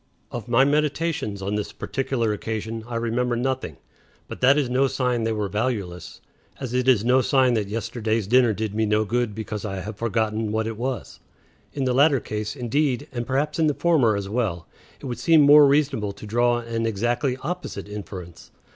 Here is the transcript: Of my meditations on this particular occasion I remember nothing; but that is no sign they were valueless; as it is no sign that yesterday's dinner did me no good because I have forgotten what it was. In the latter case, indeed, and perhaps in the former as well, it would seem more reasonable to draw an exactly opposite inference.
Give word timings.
Of 0.31 0.47
my 0.47 0.65
meditations 0.65 1.43
on 1.43 1.53
this 1.53 1.71
particular 1.71 2.33
occasion 2.33 2.83
I 2.87 2.95
remember 2.95 3.35
nothing; 3.35 3.77
but 4.27 4.41
that 4.41 4.57
is 4.57 4.67
no 4.67 4.87
sign 4.87 5.25
they 5.25 5.31
were 5.31 5.47
valueless; 5.47 6.21
as 6.59 6.73
it 6.73 6.87
is 6.87 7.05
no 7.05 7.21
sign 7.21 7.53
that 7.53 7.67
yesterday's 7.67 8.25
dinner 8.25 8.51
did 8.51 8.73
me 8.73 8.87
no 8.87 9.05
good 9.05 9.35
because 9.35 9.63
I 9.63 9.81
have 9.81 9.97
forgotten 9.97 10.51
what 10.51 10.65
it 10.65 10.75
was. 10.77 11.19
In 11.73 11.83
the 11.85 11.93
latter 11.93 12.19
case, 12.19 12.55
indeed, 12.55 13.09
and 13.11 13.27
perhaps 13.27 13.59
in 13.59 13.67
the 13.67 13.75
former 13.75 14.15
as 14.15 14.27
well, 14.27 14.65
it 14.99 15.05
would 15.05 15.19
seem 15.19 15.41
more 15.41 15.67
reasonable 15.67 16.13
to 16.13 16.25
draw 16.25 16.57
an 16.57 16.87
exactly 16.87 17.37
opposite 17.43 17.87
inference. 17.87 18.49